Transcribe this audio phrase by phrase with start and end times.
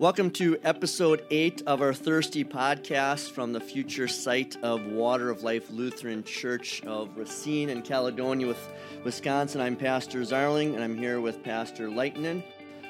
[0.00, 5.44] Welcome to episode eight of our Thirsty podcast from the future site of Water of
[5.44, 8.58] Life Lutheran Church of Racine in Caledonia, with
[9.04, 9.60] Wisconsin.
[9.60, 12.42] I'm Pastor Zarling, and I'm here with Pastor Leitinen.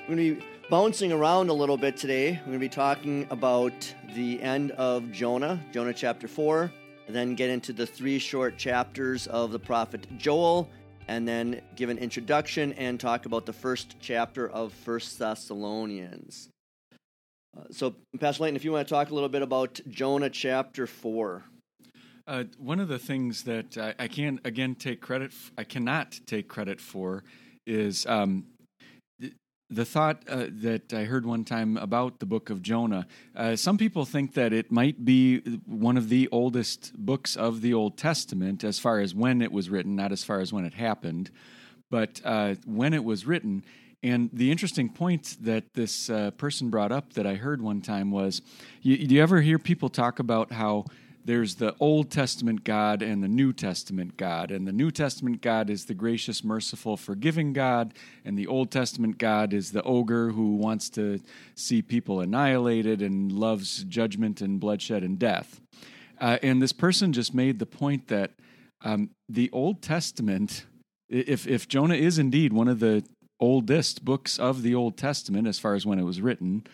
[0.08, 2.38] We're going to be bouncing around a little bit today.
[2.40, 6.72] We're going to be talking about the end of Jonah, Jonah chapter 4,
[7.10, 10.70] then get into the three short chapters of the prophet Joel,
[11.06, 16.48] and then give an introduction and talk about the first chapter of First Thessalonians.
[17.56, 20.86] Uh, so, Pastor Layton, if you want to talk a little bit about Jonah chapter
[20.86, 21.44] 4.
[22.26, 26.18] Uh, one of the things that I, I can again take credit, f- I cannot
[26.26, 27.22] take credit for,
[27.66, 28.46] is um,
[29.70, 33.06] the thought uh, that I heard one time about the book of Jonah.
[33.36, 37.74] Uh, some people think that it might be one of the oldest books of the
[37.74, 40.74] Old Testament, as far as when it was written, not as far as when it
[40.74, 41.30] happened,
[41.90, 43.64] but uh, when it was written.
[44.04, 48.10] And the interesting point that this uh, person brought up that I heard one time
[48.10, 48.42] was
[48.82, 50.84] you, do you ever hear people talk about how
[51.24, 54.50] there's the Old Testament God and the New Testament God.
[54.50, 57.94] And the New Testament God is the gracious, merciful, forgiving God.
[58.26, 61.18] And the Old Testament God is the ogre who wants to
[61.54, 65.62] see people annihilated and loves judgment and bloodshed and death.
[66.20, 68.32] Uh, and this person just made the point that
[68.82, 70.66] um, the Old Testament,
[71.08, 73.02] if, if Jonah is indeed one of the
[73.40, 76.64] oldest books of the Old Testament as far as when it was written,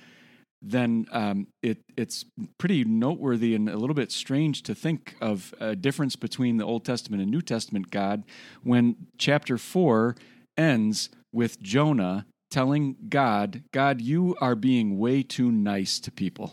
[0.63, 2.25] then um, it it's
[2.59, 6.85] pretty noteworthy and a little bit strange to think of a difference between the Old
[6.85, 8.25] Testament and New Testament God
[8.63, 10.17] when chapter four
[10.57, 16.53] ends with Jonah telling God, God, you are being way too nice to people.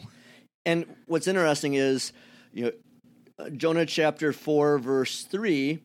[0.66, 2.14] And what's interesting is,
[2.54, 5.80] you know, Jonah chapter 4, verse 3,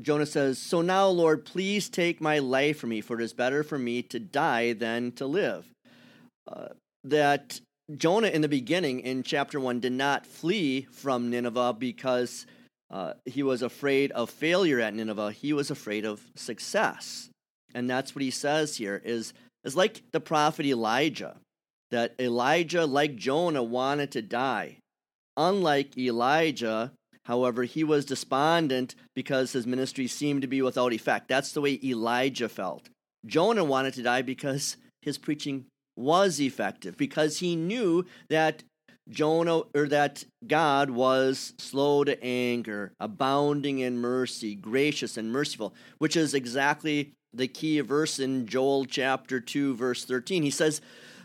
[0.00, 3.62] Jonah says, So now, Lord, please take my life from me, for it is better
[3.62, 5.66] for me to die than to live.
[6.50, 6.68] Uh,
[7.04, 7.60] that
[7.96, 12.46] Jonah, in the beginning, in chapter 1, did not flee from Nineveh because
[12.90, 15.32] uh, he was afraid of failure at Nineveh.
[15.32, 17.28] He was afraid of success.
[17.74, 19.32] And that's what he says here is,
[19.64, 21.36] is like the prophet Elijah,
[21.90, 24.78] that Elijah, like Jonah, wanted to die.
[25.36, 26.92] Unlike Elijah,
[27.26, 31.28] However, he was despondent because his ministry seemed to be without effect.
[31.28, 32.88] That's the way Elijah felt.
[33.26, 35.66] Jonah wanted to die because his preaching
[35.96, 38.62] was effective, because he knew that
[39.08, 46.16] Jonah or that God was slow to anger, abounding in mercy, gracious and merciful, which
[46.16, 50.42] is exactly the key verse in Joel chapter 2 verse 13.
[50.42, 50.80] He says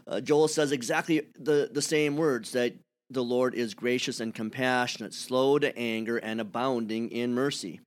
[0.07, 2.75] uh, Joel says exactly the, the same words that
[3.09, 7.79] the Lord is gracious and compassionate, slow to anger, and abounding in mercy.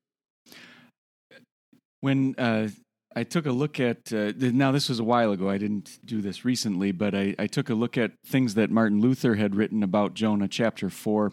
[2.00, 2.68] When uh,
[3.16, 6.20] I took a look at, uh, now this was a while ago, I didn't do
[6.20, 9.82] this recently, but I, I, took a look at things that Martin Luther had written
[9.82, 11.32] about Jonah chapter 4.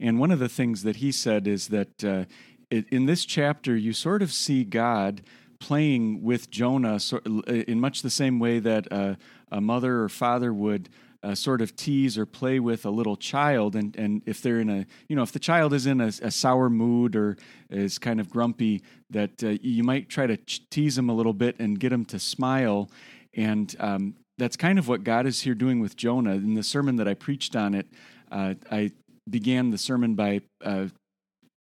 [0.00, 2.24] And one of the things that he said is that uh,
[2.70, 5.22] in this chapter, you sort of see God
[5.60, 6.98] playing with Jonah
[7.46, 9.14] in much the same way that uh,
[9.50, 10.88] a mother or father would
[11.26, 14.70] uh, sort of tease or play with a little child and, and if they're in
[14.70, 17.36] a you know if the child is in a, a sour mood or
[17.68, 20.36] is kind of grumpy that uh, you might try to
[20.70, 22.90] tease them a little bit and get them to smile.
[23.34, 26.34] And um, that's kind of what god is here doing with jonah.
[26.34, 27.86] In the sermon that i preached on it
[28.30, 28.92] uh, i
[29.28, 30.86] began the sermon by uh,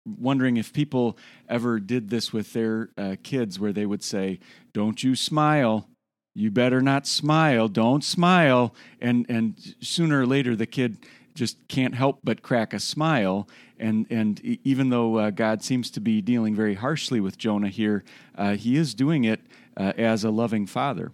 [0.06, 1.18] wondering if people
[1.50, 4.40] ever did this with their uh, kids where they would say
[4.74, 5.90] don't you smile
[6.36, 7.68] you better not smile.
[7.68, 8.74] Don't smile.
[9.02, 10.98] And and sooner or later the kid
[11.36, 13.48] just can't help but crack a smile.
[13.80, 18.04] And and even though uh, god seems to be dealing very harshly with jonah here
[18.38, 19.42] uh, he is doing it
[19.78, 21.12] uh, as a loving father.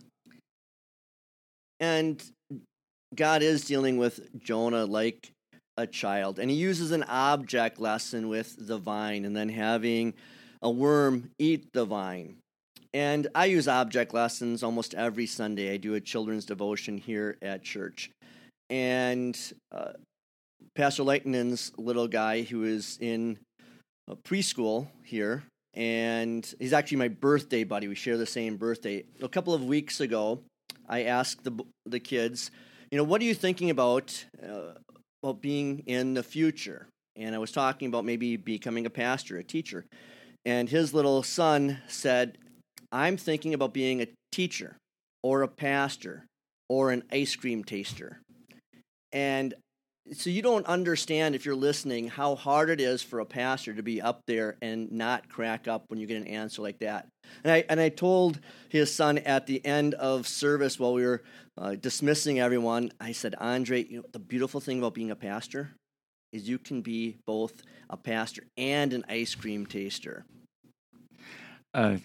[1.79, 2.23] And
[3.15, 5.31] god is dealing with jonah like
[5.77, 6.39] a child.
[6.39, 10.13] And he uses an object lesson with the vine and then having
[10.61, 12.37] a worm eat the vine
[12.95, 15.73] and I use object lessons almost every Sunday.
[15.73, 18.09] I do a children's devotion here at church.
[18.69, 19.37] And
[19.73, 19.91] uh,
[20.77, 23.37] Pastor Leighton's little guy who is in
[24.23, 25.43] preschool here,
[25.73, 27.89] and he's actually my birthday buddy.
[27.89, 29.03] We share the same birthday.
[29.21, 30.39] A couple of weeks ago,
[30.87, 31.51] I asked the,
[31.85, 32.49] the kids,
[32.91, 34.79] you know, what are you thinking about, uh,
[35.21, 36.87] about being in the future?
[37.17, 39.83] And I was talking about maybe becoming a pastor, a teacher.
[40.45, 42.37] And his little son said,
[42.91, 44.77] I'm thinking about being a teacher
[45.23, 46.25] or a pastor
[46.69, 48.19] or an ice cream taster.
[49.11, 49.53] And
[50.13, 53.81] so you don't understand if you're listening how hard it is for a pastor to
[53.81, 57.07] be up there and not crack up when you get an answer like that.
[57.43, 58.39] And I and I told
[58.69, 61.23] his son at the end of service while we were
[61.57, 65.71] uh, dismissing everyone, I said, Andre, you know, the beautiful thing about being a pastor
[66.31, 70.25] is you can be both a pastor and an ice cream taster.
[71.73, 71.97] Uh,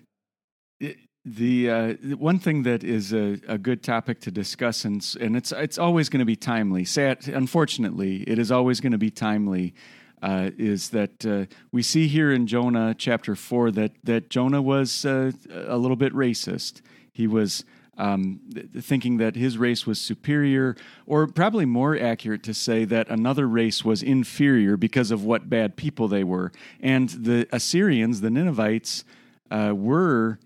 [1.25, 5.53] the uh, one thing that is a, a, good topic to discuss, and, and it's
[5.53, 6.85] it's always going to be timely.
[6.85, 9.75] Sad, unfortunately, it is always going to be timely.
[10.23, 15.05] Uh, is that uh, we see here in Jonah chapter four that that Jonah was
[15.05, 16.81] uh, a little bit racist.
[17.13, 17.65] He was
[17.99, 18.41] um,
[18.79, 20.75] thinking that his race was superior,
[21.07, 25.77] or probably more accurate to say that another race was inferior because of what bad
[25.77, 26.51] people they were.
[26.81, 29.05] And the Assyrians, the Ninevites,
[29.51, 30.39] uh, were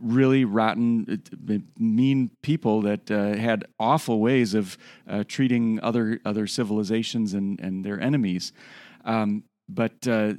[0.00, 4.76] really rotten, uh, mean people that uh, had awful ways of
[5.08, 8.52] uh, treating other other civilizations and, and their enemies.
[9.04, 10.34] Um, but uh,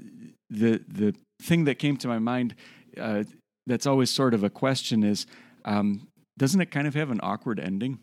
[0.49, 2.55] the the thing that came to my mind
[2.99, 3.23] uh,
[3.67, 5.25] that's always sort of a question is,
[5.65, 6.07] um,
[6.37, 7.99] doesn't it kind of have an awkward ending?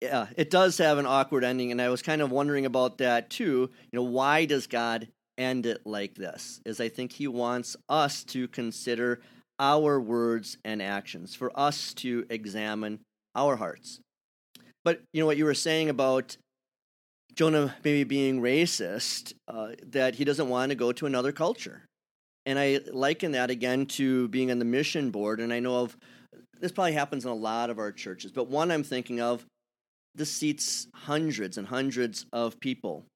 [0.00, 3.30] Yeah, it does have an awkward ending, and I was kind of wondering about that
[3.30, 3.70] too.
[3.92, 5.08] You know, why does God
[5.38, 6.60] end it like this?
[6.66, 9.20] Is I think He wants us to consider
[9.62, 12.98] our words and actions, for us to examine
[13.36, 14.00] our hearts.
[14.84, 16.36] But you know what you were saying about
[17.34, 21.82] Jonah maybe being racist, uh, that he doesn't want to go to another culture.
[22.44, 25.38] And I liken that again to being on the mission board.
[25.38, 25.96] And I know of
[26.60, 29.46] this probably happens in a lot of our churches, but one I'm thinking of
[30.14, 33.06] this seats hundreds and hundreds of people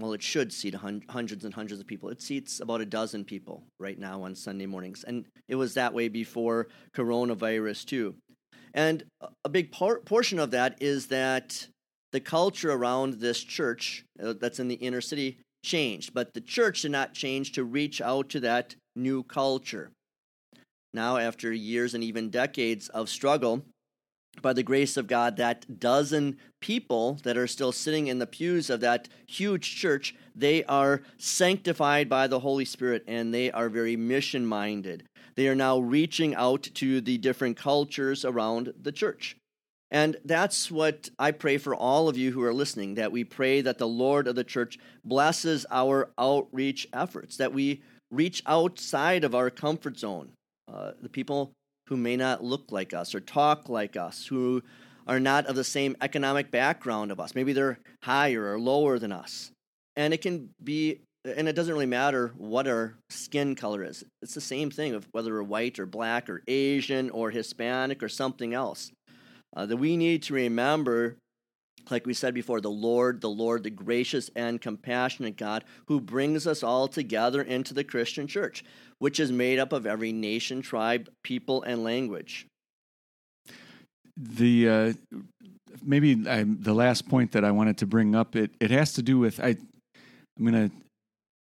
[0.00, 2.08] well, it should seat hundreds and hundreds of people.
[2.08, 5.04] It seats about a dozen people right now on Sunday mornings.
[5.04, 8.14] And it was that way before coronavirus, too.
[8.74, 9.04] And
[9.44, 11.66] a big portion of that is that
[12.12, 16.82] the culture around this church uh, that's in the inner city changed, but the church
[16.82, 19.90] did not change to reach out to that new culture.
[20.92, 23.62] Now, after years and even decades of struggle,
[24.42, 28.70] by the grace of God, that dozen people that are still sitting in the pews
[28.70, 33.96] of that huge church, they are sanctified by the Holy Spirit and they are very
[33.96, 35.04] mission minded.
[35.34, 39.36] They are now reaching out to the different cultures around the church.
[39.90, 43.60] And that's what I pray for all of you who are listening that we pray
[43.60, 49.34] that the Lord of the church blesses our outreach efforts, that we reach outside of
[49.34, 50.30] our comfort zone.
[50.72, 51.52] Uh, the people
[51.90, 54.62] who may not look like us or talk like us, who
[55.06, 57.34] are not of the same economic background of us.
[57.34, 59.50] Maybe they're higher or lower than us.
[59.96, 64.04] And it can be, and it doesn't really matter what our skin color is.
[64.22, 68.08] It's the same thing of whether we're white or black or Asian or Hispanic or
[68.08, 68.92] something else.
[69.56, 71.16] Uh, that we need to remember
[71.90, 76.46] like we said before, the Lord, the Lord, the gracious and compassionate God who brings
[76.46, 78.64] us all together into the Christian church,
[78.98, 82.46] which is made up of every nation, tribe, people, and language.
[84.16, 84.92] The uh,
[85.82, 89.02] maybe I, the last point that I wanted to bring up it it has to
[89.02, 89.56] do with I
[90.38, 90.70] I'm to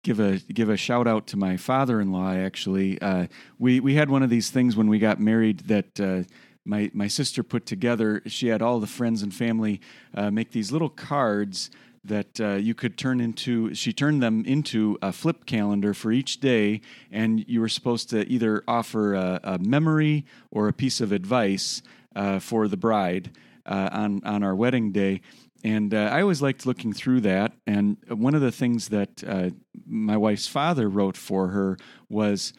[0.04, 3.26] give a give a shout out to my father-in-law actually uh,
[3.58, 6.22] we we had one of these things when we got married that uh,
[6.64, 8.22] my my sister put together.
[8.26, 9.80] She had all the friends and family
[10.14, 11.70] uh, make these little cards
[12.04, 13.74] that uh, you could turn into.
[13.74, 16.80] She turned them into a flip calendar for each day,
[17.10, 21.82] and you were supposed to either offer a, a memory or a piece of advice
[22.16, 23.36] uh, for the bride
[23.66, 25.20] uh, on on our wedding day.
[25.62, 27.52] And uh, I always liked looking through that.
[27.66, 29.50] And one of the things that uh,
[29.86, 31.76] my wife's father wrote for her
[32.08, 32.54] was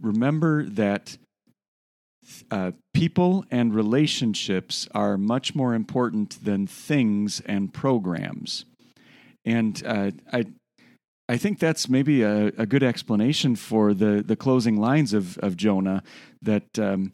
[0.00, 1.16] remember that
[2.50, 8.64] uh, people and relationships are much more important than things and programs.
[9.44, 10.44] And uh, I,
[11.28, 15.56] I think that's maybe a, a, good explanation for the, the closing lines of, of
[15.56, 16.02] Jonah
[16.42, 17.12] that um,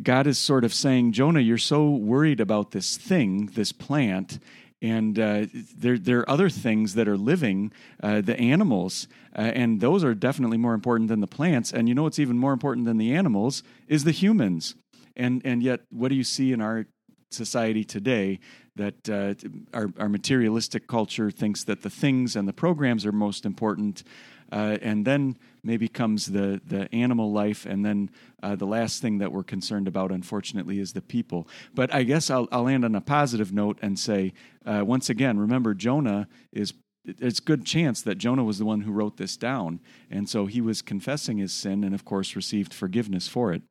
[0.00, 4.38] God is sort of saying, Jonah, you're so worried about this thing, this plant,
[4.82, 5.46] and uh,
[5.78, 7.72] there there are other things that are living,
[8.02, 11.72] uh, the animals, uh, and those are definitely more important than the plants.
[11.72, 14.74] And you know what's even more important than the animals is the humans.
[15.16, 16.86] And and yet, what do you see in our
[17.30, 18.40] society today?
[18.74, 19.34] That uh,
[19.72, 24.02] our our materialistic culture thinks that the things and the programs are most important,
[24.50, 28.10] uh, and then maybe comes the the animal life, and then
[28.42, 31.48] uh, the last thing that we're concerned about, unfortunately, is the people.
[31.74, 34.32] But I guess I'll I'll end on a positive note and say
[34.64, 36.74] uh, once again, remember Jonah is.
[37.04, 40.60] It's good chance that Jonah was the one who wrote this down, and so he
[40.60, 43.62] was confessing his sin, and of course received forgiveness for it.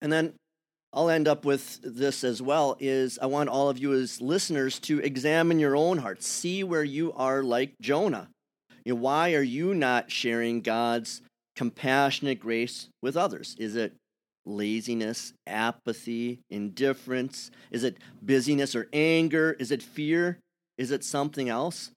[0.00, 0.32] And then
[0.96, 4.78] I'll end up with this as well is I want all of you as listeners
[4.80, 6.26] to examine your own hearts.
[6.26, 8.30] See where you are like Jonah.
[8.86, 11.20] You know, why are you not sharing God's
[11.56, 13.56] compassionate grace with others?
[13.58, 13.94] Is it
[14.46, 17.50] laziness, apathy, indifference?
[17.72, 19.56] Is it busyness or anger?
[19.58, 20.38] Is it fear?
[20.78, 21.90] Is it something else?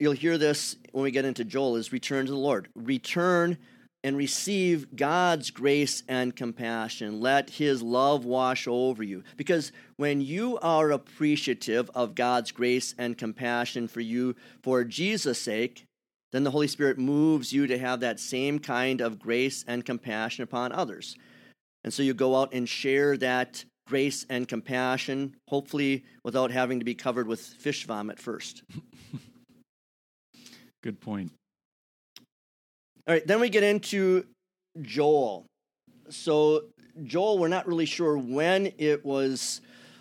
[0.00, 2.68] You'll hear this when we get into Joel is return to the Lord.
[2.74, 3.58] Return
[4.04, 7.20] and receive God's grace and compassion.
[7.20, 9.24] Let His love wash over you.
[9.38, 15.86] Because when you are appreciative of God's grace and compassion for you for Jesus' sake,
[16.32, 20.44] then the Holy Spirit moves you to have that same kind of grace and compassion
[20.44, 21.16] upon others.
[21.82, 26.84] And so you go out and share that grace and compassion, hopefully without having to
[26.84, 28.64] be covered with fish vomit first.
[30.82, 31.32] Good point.
[33.06, 34.24] All right, then we get into
[34.80, 35.44] Joel.
[36.08, 36.64] So,
[37.02, 39.60] Joel, we're not really sure when it was,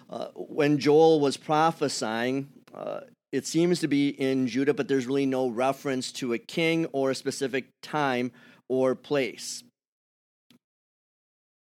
[0.10, 2.48] uh, when Joel was prophesying.
[2.74, 3.02] Uh,
[3.34, 7.12] it seems to be in Judah, but there's really no reference to a king or
[7.12, 8.32] a specific time
[8.70, 9.64] or place.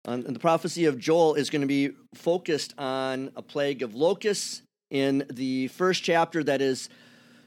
[0.07, 3.95] Um, and the prophecy of Joel is going to be focused on a plague of
[3.95, 4.61] locusts.
[4.91, 6.89] In the first chapter, that is,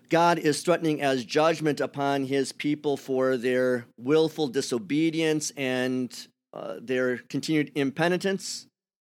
[0.08, 7.18] God is threatening as judgment upon his people for their willful disobedience and uh, their
[7.18, 8.66] continued impenitence.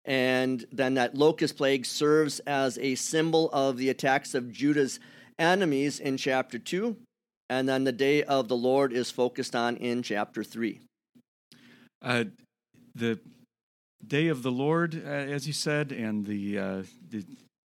[0.05, 4.99] And then that locust plague serves as a symbol of the attacks of Judah's
[5.37, 6.95] enemies in chapter 2.
[7.49, 10.79] And then the day of the Lord is focused on in chapter 3.
[12.01, 12.25] Uh,
[12.93, 13.19] the
[14.05, 17.25] day of the Lord, uh, as you said, and the, uh, the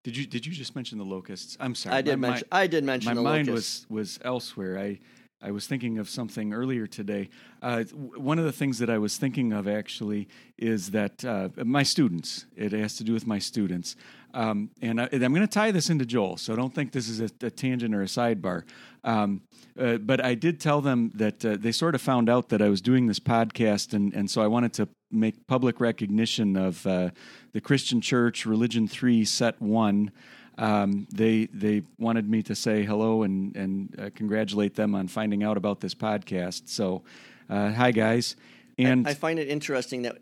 [0.06, 1.58] did you did you just mention the locusts?
[1.60, 1.96] I'm sorry.
[1.96, 2.48] I did my, mention.
[2.52, 3.16] I did mention.
[3.16, 3.88] My mind locusts.
[3.90, 4.78] was was elsewhere.
[4.78, 5.00] I
[5.42, 7.30] I was thinking of something earlier today.
[7.60, 10.28] Uh, one of the things that I was thinking of actually
[10.60, 13.96] is that uh, my students, it has to do with my students.
[14.36, 17.22] Um, and, I, am going to tie this into Joel, so don't think this is
[17.22, 18.64] a, a tangent or a sidebar.
[19.04, 19.42] Um,
[19.80, 22.68] uh, but I did tell them that uh, they sort of found out that I
[22.68, 27.12] was doing this podcast, and, and so I wanted to make public recognition of uh,
[27.54, 30.12] the Christian Church Religion 3 Set 1
[30.58, 35.44] um, they they wanted me to say hello and and uh, congratulate them on finding
[35.44, 36.70] out about this podcast.
[36.70, 37.04] So,
[37.50, 38.36] uh, hi guys,
[38.78, 40.18] and I, I, find it interesting that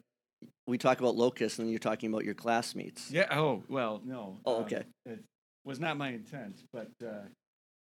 [0.67, 3.11] we talk about locusts and then you're talking about your classmates.
[3.11, 3.27] Yeah.
[3.31, 4.39] Oh well, no.
[4.45, 4.83] Oh okay.
[5.07, 5.19] Um, it
[5.65, 7.27] was not my intent, but uh,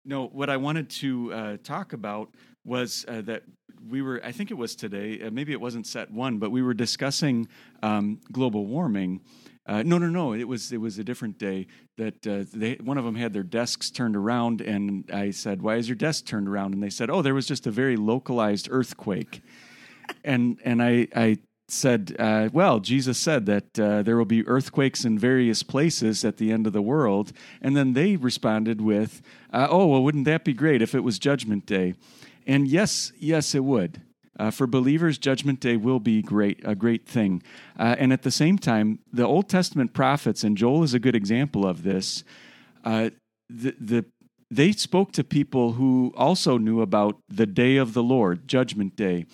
[0.05, 0.27] no.
[0.27, 2.35] What I wanted to uh, talk about
[2.65, 3.43] was uh, that
[3.89, 4.21] we were.
[4.25, 5.23] I think it was today.
[5.23, 7.49] Uh, maybe it wasn't set one, but we were discussing
[7.83, 9.21] um, global warming
[9.65, 10.33] uh, no, no, no.
[10.33, 13.45] It was it was a different day that uh, they one of them had their
[13.45, 17.11] desks turned around, and I said, "Why is your desk turned around?" And they said,
[17.11, 19.41] "Oh, there was just a very localized earthquake."
[20.25, 21.39] and and I I
[21.73, 26.37] said, uh, "Well, Jesus said that uh, there will be earthquakes in various places at
[26.37, 30.45] the end of the world." And then they responded with, uh, "Oh, well, wouldn't that
[30.45, 31.95] be great if it was Judgment Day?"
[32.47, 34.03] And yes, yes, it would.
[34.39, 37.43] Uh, for believers, Judgment Day will be great, a great thing.
[37.79, 41.15] Uh, and at the same time, the Old Testament prophets, and Joel is a good
[41.15, 42.25] example of this,
[42.85, 43.11] uh,
[43.51, 44.05] the, the,
[44.51, 49.27] they spoke to people who also knew about the day of the Lord, Judgment Day.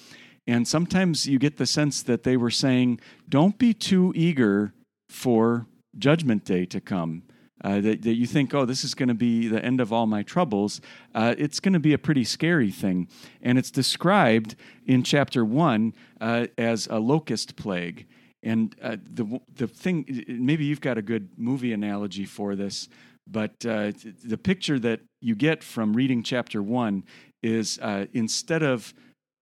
[0.48, 4.72] And sometimes you get the sense that they were saying, don't be too eager
[5.10, 5.66] for
[5.98, 7.24] Judgment Day to come
[7.62, 10.06] uh, that, that you think, oh, this is going to be the end of all
[10.06, 10.80] my troubles,
[11.14, 13.08] uh, it's going to be a pretty scary thing.
[13.42, 18.06] And it's described in chapter one uh, as a locust plague.
[18.42, 22.88] And uh, the the thing, maybe you've got a good movie analogy for this,
[23.26, 23.92] but uh,
[24.24, 27.04] the picture that you get from reading chapter one
[27.42, 28.94] is uh, instead of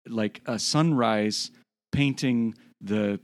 [0.08, 1.50] like a sunrise
[1.92, 3.20] painting the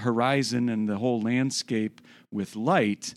[0.00, 2.00] horizon and the whole landscape
[2.32, 3.14] with light,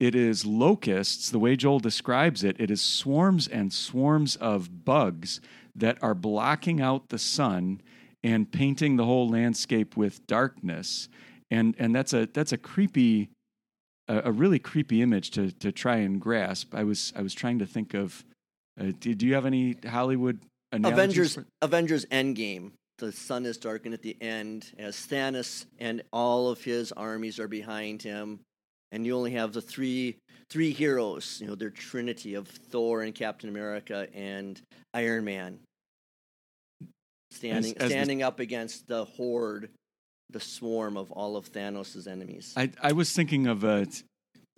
[0.00, 5.40] it is locusts, the way Joel describes it, it is swarms and swarms of bugs
[5.74, 7.80] that are blocking out the sun
[8.22, 11.08] and painting the whole landscape with darkness.
[11.50, 13.30] And and that's a that's a creepy
[14.06, 16.74] a, a really creepy image to to try and grasp.
[16.74, 18.24] I was I was trying to think of
[18.80, 20.40] uh, do, do, you have any Hollywood
[20.72, 26.50] Avengers for- Avengers Endgame the sun is darkened at the end as Thanos and all
[26.50, 28.40] of his armies are behind him
[28.90, 30.16] and you only have the three
[30.50, 34.60] three heroes, you know, their trinity of Thor and Captain America and
[34.94, 35.60] Iron Man
[37.30, 39.68] standing as, as standing the, up against the horde,
[40.30, 42.54] the swarm of all of Thanos' enemies.
[42.56, 43.86] I I was thinking of a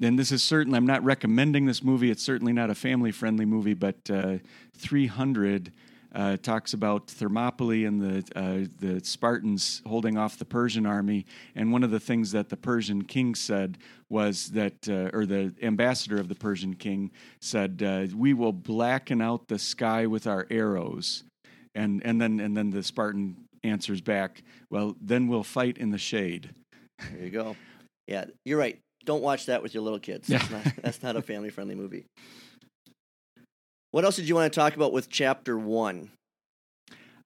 [0.00, 2.10] and this is certainly I'm not recommending this movie.
[2.10, 4.38] It's certainly not a family friendly movie, but uh,
[4.78, 5.72] 300
[6.14, 11.26] uh, talks about Thermopylae and the uh, the Spartans holding off the Persian army.
[11.54, 15.54] And one of the things that the Persian king said was that, uh, or the
[15.62, 20.46] ambassador of the Persian king said, uh, "We will blacken out the sky with our
[20.50, 21.24] arrows."
[21.74, 25.98] And and then and then the Spartan answers back, "Well, then we'll fight in the
[25.98, 26.50] shade."
[27.12, 27.56] There you go.
[28.06, 28.78] Yeah, you're right.
[29.04, 30.28] Don't watch that with your little kids.
[30.28, 32.04] That's, not, that's not a family friendly movie.
[33.90, 36.10] What else did you want to talk about with chapter one?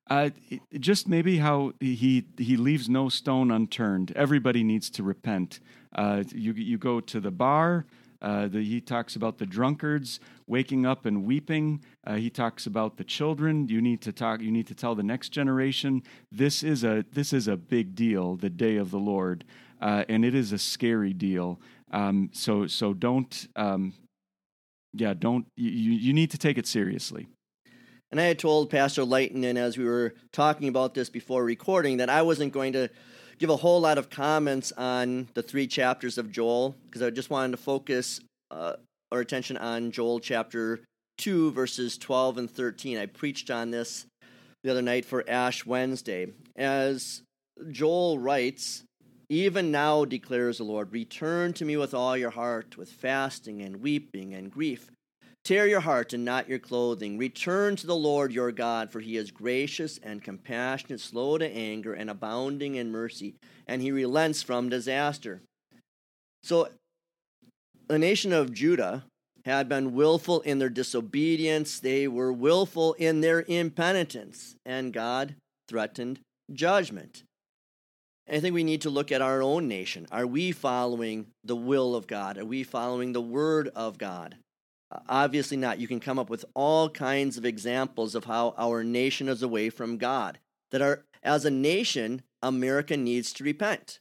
[0.09, 0.30] Uh,
[0.78, 4.12] just maybe how he he leaves no stone unturned.
[4.14, 5.61] Everybody needs to repent.
[5.94, 7.87] Uh, you you go to the bar.
[8.23, 11.85] Uh, the, he talks about the drunkards waking up and weeping.
[12.06, 13.68] Uh, he talks about the children.
[13.68, 14.40] You need to talk.
[14.40, 16.02] You need to tell the next generation.
[16.33, 18.37] This is a this is a big deal.
[18.37, 19.44] The day of the Lord,
[19.80, 21.61] uh, and it is a scary deal.
[21.90, 23.92] Um, so so don't um,
[24.94, 27.28] yeah don't you you need to take it seriously.
[28.10, 31.96] And I had told Pastor Leighton, and as we were talking about this before recording,
[31.96, 32.88] that I wasn't going to
[33.38, 37.28] give a whole lot of comments on the three chapters of Joel because I just
[37.28, 38.20] wanted to focus
[38.52, 38.74] uh,
[39.10, 40.80] our attention on Joel chapter
[41.18, 42.98] 2, verses 12 and 13.
[42.98, 44.06] I preached on this
[44.62, 46.28] the other night for Ash Wednesday.
[46.56, 47.22] As
[47.70, 48.84] Joel writes,
[49.28, 53.81] Even now declares the Lord, return to me with all your heart, with fasting and
[53.81, 54.90] weeping and grief
[55.45, 57.19] Tear your heart and not your clothing.
[57.19, 61.93] Return to the Lord your God, for he is gracious and compassionate, slow to anger,
[61.93, 63.35] and abounding in mercy,
[63.66, 65.43] and he relents from disaster.
[66.43, 66.71] So,
[67.88, 69.04] the nation of Judah
[69.45, 75.35] had been willful in their disobedience, they were willful in their impenitence, and God
[75.69, 76.21] threatened
[76.54, 77.23] judgment.
[78.28, 80.07] I think we need to look at our own nation.
[80.11, 82.38] Are we following the will of God?
[82.38, 84.37] Are we following the word of God?
[85.09, 85.78] Obviously not.
[85.78, 89.69] You can come up with all kinds of examples of how our nation is away
[89.69, 90.38] from God.
[90.71, 94.00] That our, as a nation, America needs to repent.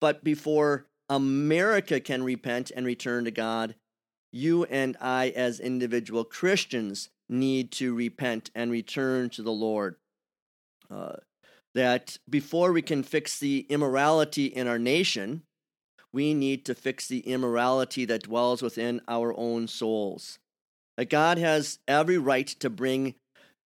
[0.00, 3.74] But before America can repent and return to God,
[4.32, 9.96] you and I, as individual Christians, need to repent and return to the Lord.
[10.90, 11.16] Uh,
[11.76, 15.42] that before we can fix the immorality in our nation,
[16.10, 20.38] we need to fix the immorality that dwells within our own souls.
[20.96, 23.14] That God has every right to bring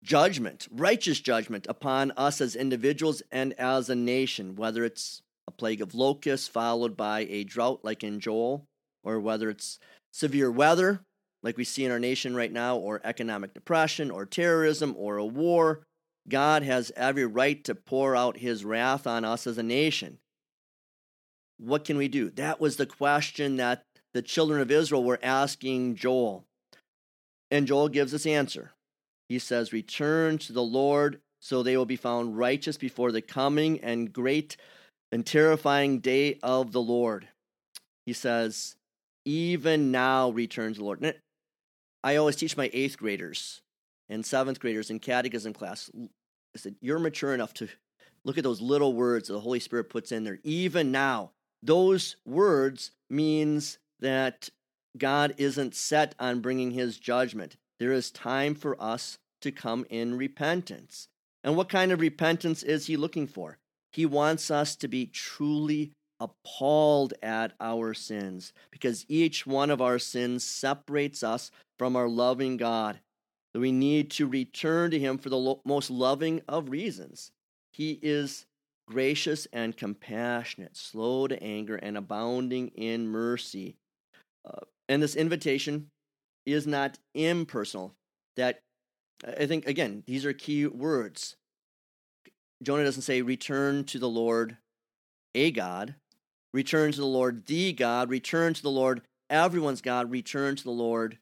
[0.04, 5.80] judgment, righteous judgment, upon us as individuals and as a nation, whether it's a plague
[5.80, 8.66] of locusts followed by a drought like in Joel,
[9.04, 9.78] or whether it's
[10.12, 11.02] severe weather
[11.44, 15.26] like we see in our nation right now, or economic depression, or terrorism, or a
[15.26, 15.84] war.
[16.28, 20.20] God has every right to pour out his wrath on us as a nation.
[21.58, 22.30] What can we do?
[22.32, 26.46] That was the question that the children of Israel were asking Joel.
[27.50, 28.72] And Joel gives this answer.
[29.30, 33.80] He says, Return to the Lord, so they will be found righteous before the coming
[33.82, 34.58] and great
[35.12, 37.28] and terrifying day of the Lord.
[38.06, 38.76] He says,
[39.26, 41.16] Even now return to the Lord.
[42.04, 43.62] I always teach my eighth graders
[44.12, 45.90] and seventh graders in catechism class.
[45.96, 47.70] I said, You're mature enough to
[48.24, 50.40] look at those little words that the Holy Spirit puts in there.
[50.44, 51.32] Even now
[51.64, 54.50] those words means that
[54.98, 57.56] God isn't set on bringing his judgment.
[57.80, 61.08] There is time for us to come in repentance.
[61.44, 63.58] And what kind of repentance is he looking for?
[63.92, 69.98] He wants us to be truly appalled at our sins because each one of our
[69.98, 73.00] sins separates us from our loving God.
[73.54, 77.32] That we need to return to him for the lo- most loving of reasons.
[77.74, 78.46] He is
[78.88, 83.76] gracious and compassionate, slow to anger, and abounding in mercy.
[84.46, 85.88] Uh, and this invitation
[86.46, 87.94] is not impersonal.
[88.38, 88.60] That
[89.26, 91.36] I think, again, these are key words.
[92.64, 94.58] Jonah doesn't say, return to the Lord,
[95.36, 95.96] a God,
[96.54, 100.72] return to the Lord, the God, return to the Lord, everyone's God, return to the
[100.72, 101.18] Lord,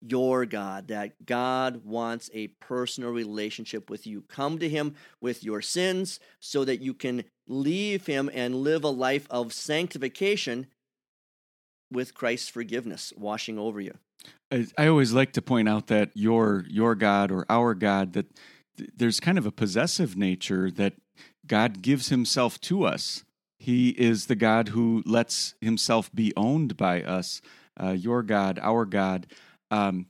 [0.00, 4.22] your God, that God wants a personal relationship with you.
[4.22, 8.88] Come to Him with your sins so that you can leave Him and live a
[8.88, 10.66] life of sanctification
[11.90, 13.94] with Christ's forgiveness washing over you.
[14.50, 18.26] I always like to point out that your your God or our God that
[18.96, 20.94] there's kind of a possessive nature that
[21.46, 23.24] God gives himself to us.
[23.58, 27.40] He is the God who lets himself be owned by us.
[27.80, 29.26] Uh, your God, our God.
[29.70, 30.06] Um,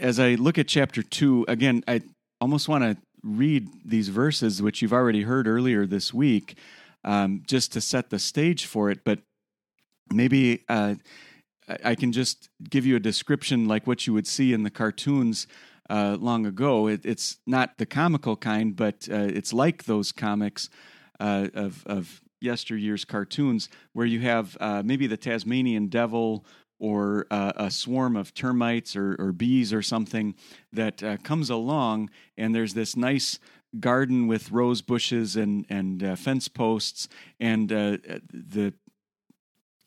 [0.00, 2.02] as I look at chapter two, again, I
[2.40, 6.56] almost want to read these verses, which you've already heard earlier this week,
[7.04, 9.00] um, just to set the stage for it.
[9.04, 9.20] But
[10.12, 10.94] maybe uh,
[11.84, 15.46] I can just give you a description like what you would see in the cartoons.
[15.90, 16.86] uh, long ago.
[16.88, 20.68] It, it's not the comical kind, but uh, it's like those comics
[21.20, 26.44] uh, of of yesteryear's cartoons where you have uh, maybe the Tasmanian devil
[26.78, 30.34] or uh, a swarm of termites or, or, bees or something
[30.72, 33.38] that uh, comes along, and there's this nice
[33.80, 37.08] garden with rose bushes and and uh, fence posts,
[37.40, 37.96] and uh,
[38.32, 38.72] the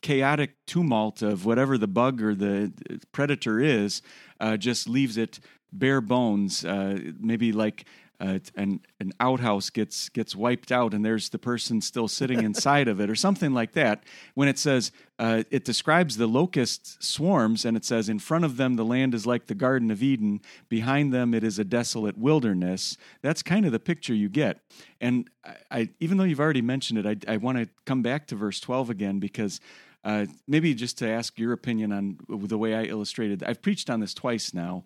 [0.02, 2.72] chaotic tumult of whatever the bug or the
[3.12, 4.02] predator is
[4.40, 5.40] uh, just leaves it
[5.72, 6.64] bare bones.
[6.64, 7.86] Uh, maybe like
[8.20, 12.86] uh, an an outhouse gets gets wiped out and there's the person still sitting inside
[12.88, 14.04] of it or something like that.
[14.34, 18.56] When it says uh, it describes the locust swarms and it says in front of
[18.56, 22.16] them the land is like the Garden of Eden, behind them it is a desolate
[22.16, 22.96] wilderness.
[23.22, 24.60] That's kind of the picture you get.
[25.00, 28.26] And I, I even though you've already mentioned it, I, I want to come back
[28.28, 29.60] to verse twelve again because.
[30.04, 33.44] Uh, maybe just to ask your opinion on the way I illustrated.
[33.44, 34.82] I've preached on this twice now,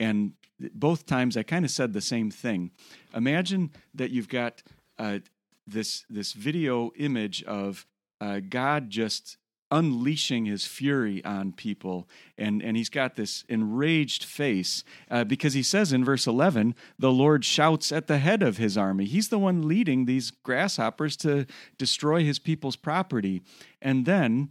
[0.00, 0.32] and
[0.74, 2.70] both times I kind of said the same thing.
[3.14, 4.62] Imagine that you've got
[4.98, 5.18] uh,
[5.66, 7.86] this this video image of
[8.20, 9.36] uh, God just
[9.70, 12.08] unleashing his fury on people
[12.38, 17.12] and and he's got this enraged face uh, because he says in verse 11 the
[17.12, 21.44] lord shouts at the head of his army he's the one leading these grasshoppers to
[21.76, 23.42] destroy his people's property
[23.82, 24.50] and then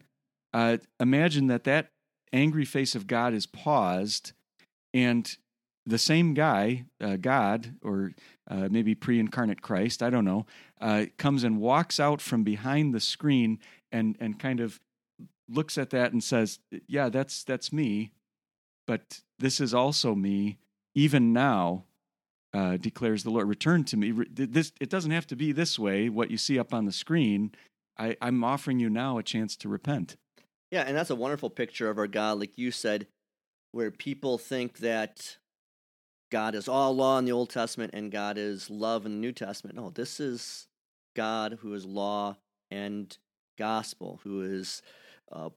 [0.54, 1.90] uh, imagine that that
[2.32, 4.34] angry face of god is paused
[4.98, 5.38] and
[5.86, 8.14] the same guy, uh, God, or
[8.50, 10.48] uh, maybe pre incarnate Christ, I don't know,
[10.82, 13.60] uh, comes and walks out from behind the screen
[13.92, 14.80] and, and kind of
[15.48, 18.12] looks at that and says, Yeah, that's, that's me,
[18.88, 20.58] but this is also me,
[20.96, 21.84] even now.
[22.54, 24.12] Uh, declares the Lord, return to me.
[24.32, 26.10] This it doesn't have to be this way.
[26.10, 27.52] What you see up on the screen,
[28.00, 30.16] I, I'm offering you now a chance to repent.
[30.72, 33.06] Yeah, and that's a wonderful picture of our God, like you said
[33.78, 35.38] where people think that
[36.32, 39.32] God is all law in the Old Testament and God is love in the New
[39.32, 39.76] Testament.
[39.76, 40.66] No, this is
[41.16, 42.38] God who is law
[42.72, 43.16] and
[43.56, 44.82] gospel, who is
[45.32, 45.50] uh,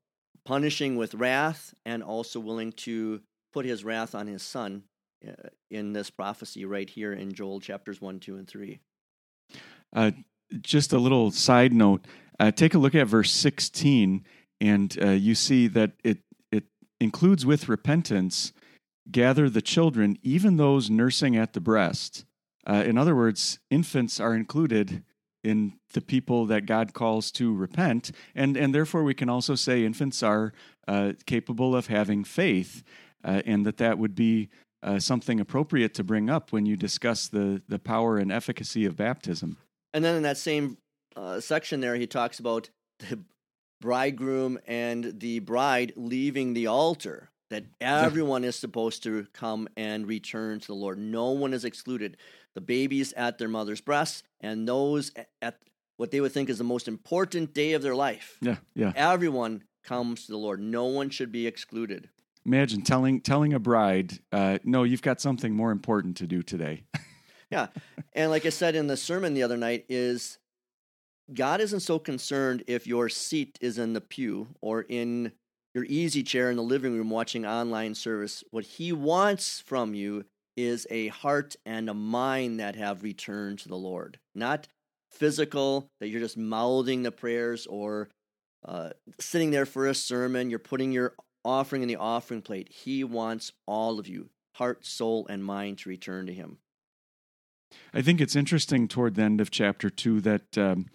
[0.44, 3.22] punishing with wrath and also willing to
[3.54, 4.82] put his wrath on his son
[5.26, 8.80] uh, in this prophecy right here in Joel chapters 1, 2, and 3.
[9.96, 10.10] Uh,
[10.60, 12.04] just a little side note
[12.38, 14.26] uh, take a look at verse 16,
[14.60, 16.18] and uh, you see that it
[17.00, 18.52] includes with repentance
[19.10, 22.24] gather the children, even those nursing at the breast.
[22.66, 25.02] Uh, in other words, infants are included
[25.42, 29.84] in the people that God calls to repent, and and therefore we can also say
[29.84, 30.52] infants are
[30.86, 32.82] uh, capable of having faith,
[33.24, 34.50] uh, and that that would be
[34.82, 38.96] uh, something appropriate to bring up when you discuss the the power and efficacy of
[38.96, 39.56] baptism.
[39.94, 40.76] And then in that same
[41.16, 43.18] uh, section there, he talks about the
[43.80, 50.60] bridegroom and the bride leaving the altar that everyone is supposed to come and return
[50.60, 50.98] to the Lord.
[50.98, 52.16] No one is excluded.
[52.54, 55.58] The babies at their mother's breasts and those at
[55.96, 58.38] what they would think is the most important day of their life.
[58.40, 58.92] Yeah, yeah.
[58.96, 60.60] Everyone comes to the Lord.
[60.60, 62.08] No one should be excluded.
[62.46, 66.84] Imagine telling telling a bride, uh, "No, you've got something more important to do today."
[67.50, 67.66] yeah,
[68.14, 70.38] and like I said in the sermon the other night, is
[71.32, 75.32] God isn't so concerned if your seat is in the pew or in
[75.74, 78.42] your easy chair in the living room watching online service.
[78.50, 80.24] What He wants from you
[80.56, 84.66] is a heart and a mind that have returned to the Lord, not
[85.10, 88.08] physical, that you're just mouthing the prayers or
[88.64, 90.50] uh, sitting there for a sermon.
[90.50, 91.14] You're putting your
[91.44, 92.68] offering in the offering plate.
[92.70, 96.58] He wants all of you, heart, soul, and mind, to return to Him.
[97.94, 100.86] I think it's interesting toward the end of chapter two that um,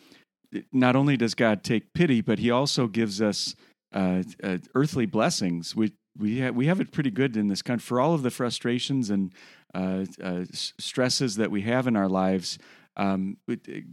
[0.72, 3.56] not only does God take pity, but He also gives us
[3.94, 5.76] uh, uh, earthly blessings.
[5.76, 8.32] We we ha- we have it pretty good in this country for all of the
[8.32, 9.34] frustrations and
[9.74, 12.58] uh, uh stresses that we have in our lives.
[12.98, 13.38] Um,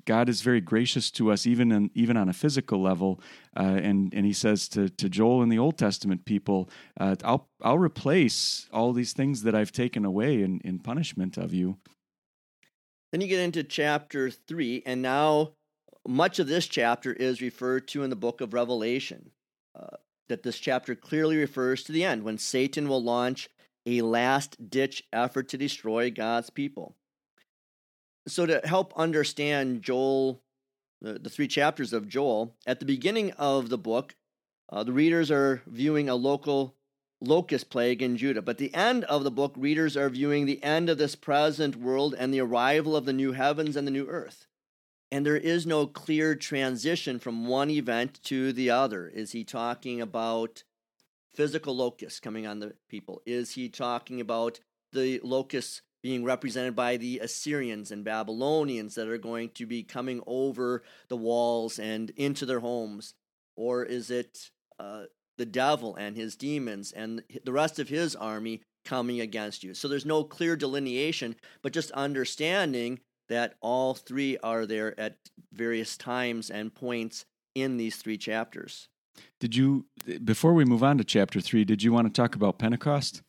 [0.05, 3.20] God is very gracious to us, even in, even on a physical level,
[3.57, 6.68] uh, and and He says to to Joel in the Old Testament people,
[7.01, 11.53] uh, "I'll I'll replace all these things that I've taken away in in punishment of
[11.53, 11.79] you."
[13.11, 15.53] Then you get into chapter three, and now
[16.07, 19.31] much of this chapter is referred to in the book of Revelation.
[19.75, 19.97] Uh,
[20.29, 23.49] that this chapter clearly refers to the end when Satan will launch
[23.85, 26.95] a last ditch effort to destroy God's people.
[28.29, 30.41] So, to help understand Joel,
[31.01, 34.15] the, the three chapters of Joel, at the beginning of the book,
[34.71, 36.77] uh, the readers are viewing a local
[37.21, 38.43] locust plague in Judah.
[38.43, 42.15] But the end of the book, readers are viewing the end of this present world
[42.17, 44.47] and the arrival of the new heavens and the new earth
[45.12, 49.07] and there is no clear transition from one event to the other.
[49.07, 50.64] Is he talking about
[51.35, 53.20] physical locusts coming on the people?
[53.27, 54.59] Is he talking about
[54.90, 60.22] the locusts being represented by the Assyrians and Babylonians that are going to be coming
[60.27, 63.12] over the walls and into their homes?
[63.55, 65.05] Or is it uh,
[65.37, 69.75] the devil and his demons and the rest of his army coming against you?
[69.75, 73.01] So there's no clear delineation, but just understanding
[73.33, 75.16] that all three are there at
[75.55, 78.88] various times and points in these three chapters.
[79.40, 79.87] Did you,
[80.23, 83.23] before we move on to chapter three, did you want to talk about Pentecost?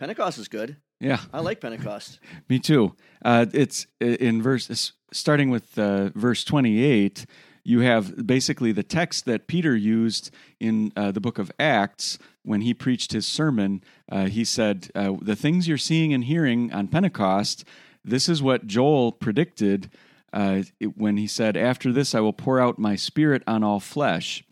[0.00, 0.76] Pentecost is good.
[1.00, 2.18] Yeah, I like Pentecost.
[2.48, 2.96] Me too.
[3.24, 7.24] Uh, it's in verse starting with uh, verse twenty-eight.
[7.62, 12.62] You have basically the text that Peter used in uh, the book of Acts when
[12.62, 13.82] he preached his sermon.
[14.10, 17.64] Uh, he said, uh, "The things you're seeing and hearing on Pentecost,
[18.08, 19.90] this is what Joel predicted
[20.32, 20.62] uh,
[20.96, 24.44] when he said, "After this, I will pour out my Spirit on all flesh."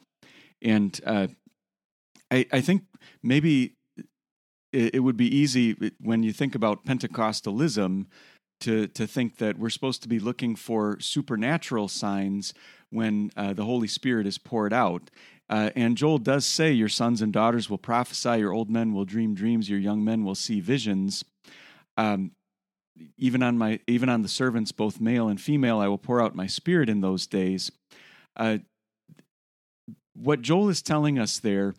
[0.63, 1.29] And I,
[2.31, 2.85] I think
[3.23, 3.75] maybe
[4.73, 8.07] it, would be easy when you think about Pentecostalism
[8.61, 12.55] to to think that we're supposed to be looking for supernatural signs
[12.91, 15.11] when uh, the Holy Spirit is poured out.
[15.49, 19.05] Uh, and Joel does say, Your sons and daughters will prophesy, your old men will
[19.05, 21.25] dream dreams, your young men will see visions.
[21.97, 22.33] Um,
[23.19, 26.35] even on my even on the servants, both male and female, I will pour out
[26.35, 27.71] my spirit in those days.
[28.37, 28.59] Uh,
[30.15, 31.75] what Joel is telling us there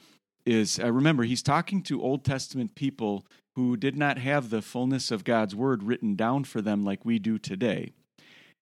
[0.45, 3.25] is uh, remember, he's talking to Old Testament people
[3.55, 7.17] who did not have the fullness of God's word written down for them like we
[7.17, 7.91] do today.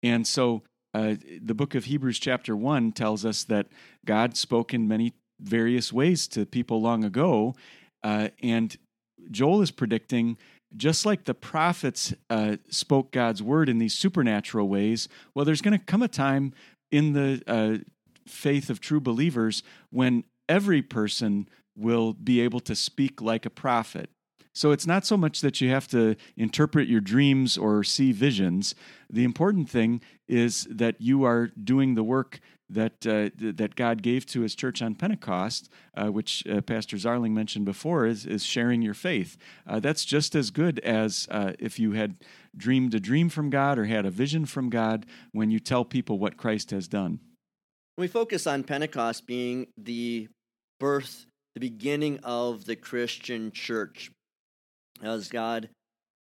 [0.01, 3.67] And so uh, the book of Hebrews, chapter 1, tells us that
[4.05, 7.55] God spoke in many various ways to people long ago.
[8.03, 8.75] Uh, and
[9.29, 10.37] Joel is predicting,
[10.75, 15.77] just like the prophets uh, spoke God's word in these supernatural ways, well, there's going
[15.77, 16.53] to come a time
[16.91, 17.77] in the uh,
[18.27, 24.09] faith of true believers when every person will be able to speak like a prophet.
[24.53, 28.75] So it's not so much that you have to interpret your dreams or see visions.
[29.09, 34.25] The important thing is that you are doing the work that uh, that God gave
[34.27, 38.81] to His church on Pentecost, uh, which uh, Pastor Zarling mentioned before, is is sharing
[38.81, 39.37] your faith.
[39.67, 42.15] Uh, that's just as good as uh, if you had
[42.55, 46.19] dreamed a dream from God or had a vision from God when you tell people
[46.19, 47.19] what Christ has done.
[47.97, 50.29] We focus on Pentecost being the
[50.79, 54.11] birth the beginning of the Christian church
[55.01, 55.69] as God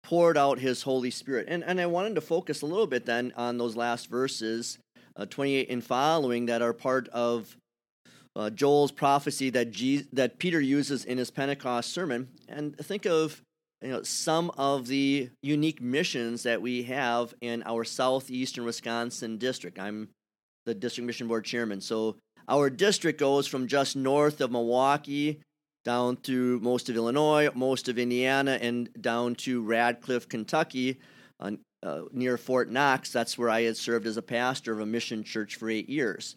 [0.03, 1.47] poured out his Holy Spirit.
[1.49, 4.79] And, and I wanted to focus a little bit then on those last verses,
[5.17, 7.57] uh, 28 and following, that are part of
[8.35, 12.29] uh, Joel's prophecy that, Jesus, that Peter uses in his Pentecost sermon.
[12.49, 13.43] And think of
[13.83, 19.79] you know, some of the unique missions that we have in our southeastern Wisconsin district.
[19.79, 20.09] I'm
[20.65, 21.81] the district mission board chairman.
[21.81, 22.17] So
[22.49, 25.41] our district goes from just north of Milwaukee
[25.85, 31.01] down through most of Illinois, most of Indiana, and down to Radcliff, Kentucky,
[31.83, 33.13] uh, near Fort Knox.
[33.13, 36.37] That's where I had served as a pastor of a mission church for eight years.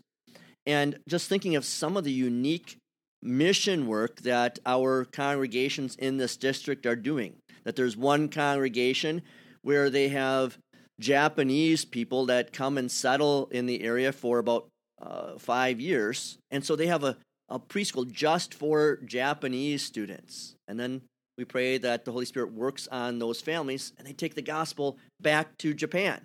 [0.66, 2.78] And just thinking of some of the unique
[3.22, 7.36] mission work that our congregations in this district are doing.
[7.64, 9.22] That there's one congregation
[9.62, 10.58] where they have
[11.00, 14.68] Japanese people that come and settle in the area for about
[15.02, 16.38] uh, five years.
[16.52, 17.18] And so they have a,
[17.50, 20.56] a preschool just for Japanese students.
[20.68, 21.02] And then
[21.38, 24.98] we pray that the Holy Spirit works on those families and they take the gospel
[25.20, 26.22] back to Japan.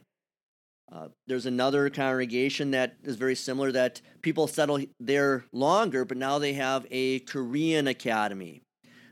[0.93, 6.39] Uh, there's another congregation that is very similar that people settle there longer, but now
[6.39, 8.63] they have a Korean academy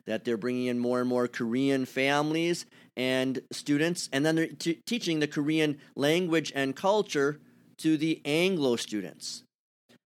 [0.06, 4.80] that they're bringing in more and more Korean families and students, and then they're t-
[4.86, 7.38] teaching the Korean language and culture
[7.78, 9.44] to the Anglo students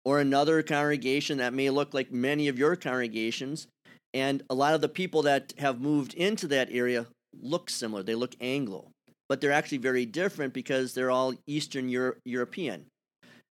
[0.05, 3.67] or another congregation that may look like many of your congregations.
[4.15, 7.07] And a lot of the people that have moved into that area
[7.41, 8.03] look similar.
[8.03, 8.91] They look Anglo,
[9.29, 12.87] but they're actually very different because they're all Eastern Euro- European.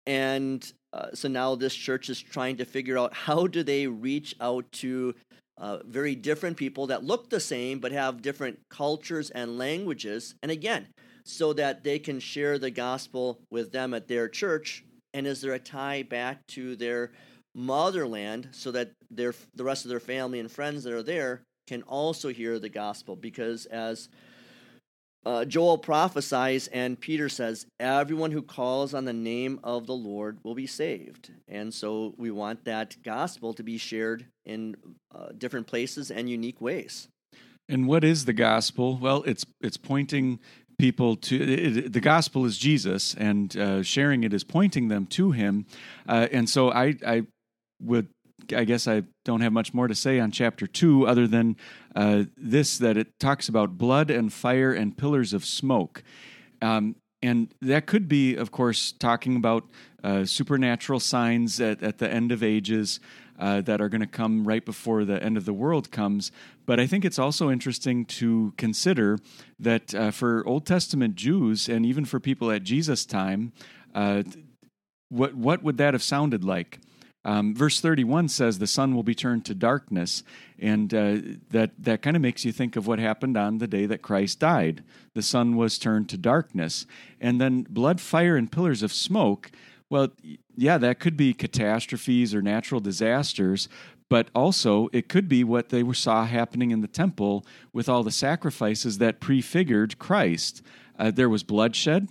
[0.06, 4.34] And uh, so now this church is trying to figure out how do they reach
[4.40, 5.14] out to
[5.56, 10.34] uh, very different people that look the same but have different cultures and languages.
[10.42, 10.88] And again,
[11.24, 15.52] so that they can share the gospel with them at their church and is there
[15.52, 17.12] a tie back to their
[17.54, 21.82] motherland so that their the rest of their family and friends that are there can
[21.82, 24.08] also hear the gospel because as
[25.26, 30.38] uh, Joel prophesies and Peter says, Everyone who calls on the name of the Lord
[30.42, 31.30] will be saved.
[31.48, 34.76] And so we want that gospel to be shared in
[35.14, 37.08] uh, different places and unique ways.
[37.68, 38.98] And what is the gospel?
[38.98, 40.40] Well, it's it's pointing
[40.78, 45.30] people to it, the gospel is Jesus, and uh, sharing it is pointing them to
[45.30, 45.64] Him.
[46.06, 47.22] Uh, and so I, I
[47.84, 48.08] would
[48.54, 51.56] I guess I don't have much more to say on chapter two, other than
[51.94, 56.02] uh, this that it talks about blood and fire and pillars of smoke.
[56.60, 59.64] Um, and that could be, of course, talking about
[60.02, 63.00] uh, supernatural signs at, at the end of ages
[63.38, 66.30] uh, that are going to come right before the end of the world comes.
[66.66, 69.18] But I think it's also interesting to consider
[69.58, 73.52] that uh, for Old Testament Jews and even for people at Jesus' time,
[73.94, 74.22] uh,
[75.08, 76.78] what what would that have sounded like?
[77.24, 80.22] Um, verse 31 says the sun will be turned to darkness,
[80.58, 81.16] and uh,
[81.50, 84.40] that, that kind of makes you think of what happened on the day that Christ
[84.40, 84.84] died.
[85.14, 86.86] The sun was turned to darkness.
[87.20, 89.50] And then blood, fire, and pillars of smoke.
[89.88, 90.08] Well,
[90.56, 93.68] yeah, that could be catastrophes or natural disasters,
[94.10, 98.10] but also it could be what they saw happening in the temple with all the
[98.10, 100.62] sacrifices that prefigured Christ.
[100.98, 102.08] Uh, there was bloodshed,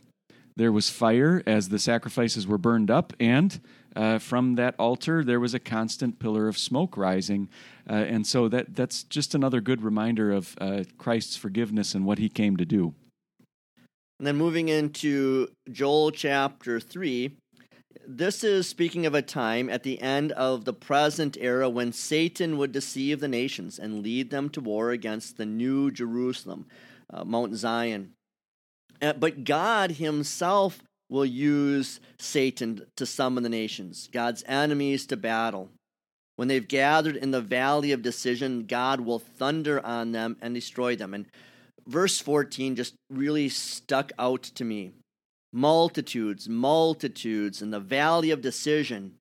[0.56, 3.60] there was fire as the sacrifices were burned up, and
[3.96, 7.50] uh, from that altar there was a constant pillar of smoke rising.
[7.90, 12.18] Uh, and so that, that's just another good reminder of uh, Christ's forgiveness and what
[12.18, 12.94] he came to do.
[14.20, 17.36] And then moving into Joel chapter 3,
[18.08, 22.58] this is speaking of a time at the end of the present era when Satan
[22.58, 26.66] would deceive the nations and lead them to war against the new Jerusalem,
[27.12, 28.14] uh, Mount Zion.
[29.02, 30.82] Uh, but God Himself
[31.14, 35.70] will use Satan to summon the nations, God's enemies to battle.
[36.38, 40.96] When they've gathered in the valley of decision, God will thunder on them and destroy
[40.96, 41.14] them.
[41.14, 41.28] And
[41.88, 44.94] verse 14 just really stuck out to me
[45.54, 49.14] multitudes, multitudes in the valley of decision.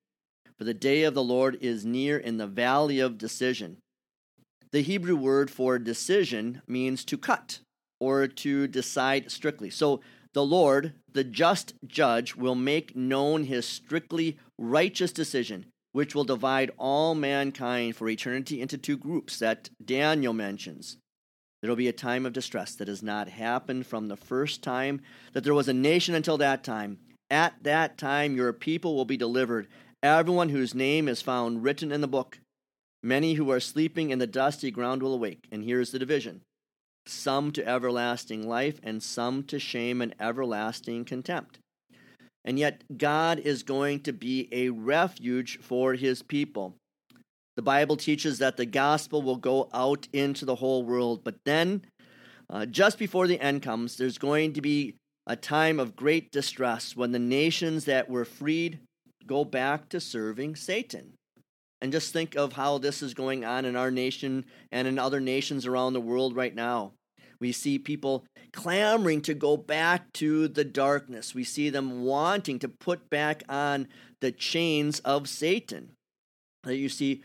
[0.57, 3.76] For the day of the Lord is near in the valley of decision.
[4.70, 7.59] The Hebrew word for decision means to cut
[8.00, 9.68] or to decide strictly.
[9.68, 10.00] So
[10.35, 16.71] the Lord, the just judge, will make known his strictly righteous decision, which will divide
[16.79, 20.97] all mankind for eternity into two groups that Daniel mentions.
[21.61, 25.01] There will be a time of distress that has not happened from the first time
[25.33, 26.99] that there was a nation until that time.
[27.31, 29.68] At that time, your people will be delivered,
[30.03, 32.40] everyone whose name is found written in the book.
[33.03, 35.47] Many who are sleeping in the dusty ground will awake.
[35.53, 36.42] And here's the division
[37.07, 41.59] some to everlasting life, and some to shame and everlasting contempt.
[42.45, 46.75] And yet, God is going to be a refuge for his people.
[47.57, 51.23] The Bible teaches that the gospel will go out into the whole world.
[51.23, 51.83] But then,
[52.49, 54.95] uh, just before the end comes, there's going to be
[55.27, 58.81] a time of great distress when the nations that were freed
[59.27, 61.12] go back to serving Satan.
[61.83, 65.18] And just think of how this is going on in our nation and in other
[65.18, 66.92] nations around the world right now.
[67.40, 71.35] We see people clamoring to go back to the darkness.
[71.35, 73.88] We see them wanting to put back on
[74.21, 75.90] the chains of Satan.
[76.64, 77.23] You see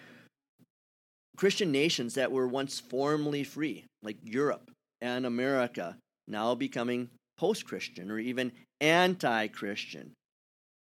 [1.37, 8.09] Christian nations that were once formerly free, like Europe and America, now becoming post Christian
[8.09, 10.13] or even anti Christian.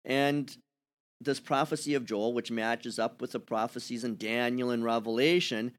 [0.07, 0.51] And
[1.21, 5.73] this prophecy of Joel, which matches up with the prophecies in Daniel and Revelation,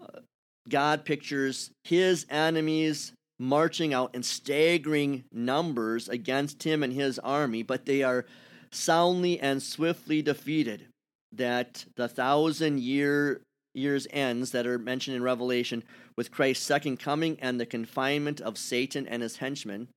[0.00, 0.20] uh,
[0.68, 7.86] God pictures his enemies marching out in staggering numbers against him and his army, but
[7.86, 8.26] they are
[8.72, 10.86] soundly and swiftly defeated.
[11.32, 13.42] That the thousand year
[13.74, 15.84] years ends that are mentioned in Revelation
[16.16, 19.88] with Christ's second coming and the confinement of Satan and his henchmen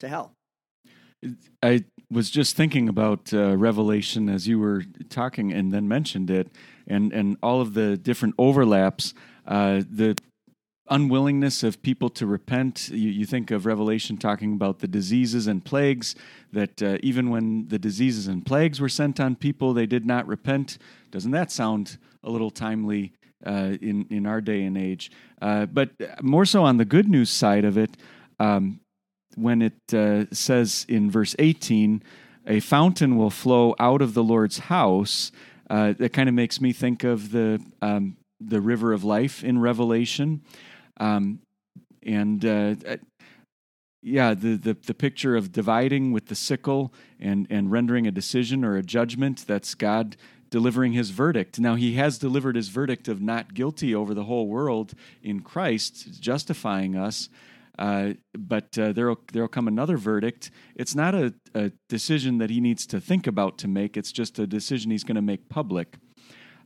[0.00, 0.32] to hell.
[1.62, 6.48] I was just thinking about uh, Revelation as you were talking and then mentioned it,
[6.86, 9.14] and, and all of the different overlaps.
[9.46, 10.16] Uh, the
[10.90, 12.90] unwillingness of people to repent.
[12.90, 16.14] You, you, think of Revelation talking about the diseases and plagues,
[16.52, 20.26] that uh, even when the diseases and plagues were sent on people, they did not
[20.26, 20.78] repent.
[21.10, 23.12] Doesn't that sound a little timely
[23.44, 25.10] uh, in in our day and age.
[25.40, 25.90] Uh, but
[26.22, 27.96] more so on the good news side of it,
[28.38, 28.80] um,
[29.36, 32.02] when it uh, says in verse eighteen,
[32.46, 35.32] "A fountain will flow out of the Lord's house,"
[35.70, 39.58] uh, that kind of makes me think of the um, the river of life in
[39.60, 40.42] Revelation,
[40.98, 41.40] um,
[42.02, 42.74] and uh,
[44.02, 48.64] yeah, the, the, the picture of dividing with the sickle and, and rendering a decision
[48.64, 50.16] or a judgment, that's God
[50.50, 51.60] delivering his verdict.
[51.60, 56.20] Now, he has delivered his verdict of not guilty over the whole world in Christ,
[56.20, 57.28] justifying us.
[57.82, 60.52] Uh, but uh, there'll there'll come another verdict.
[60.76, 63.96] It's not a, a, decision that he needs to think about to make.
[63.96, 65.96] It's just a decision he's going to make public.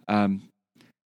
[0.08, 0.42] Um,